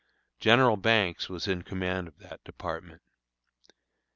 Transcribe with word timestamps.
General 0.39 0.77
Banks 0.77 1.29
was 1.29 1.47
in 1.47 1.61
command 1.61 2.07
of 2.07 2.17
that 2.17 2.43
department. 2.43 3.03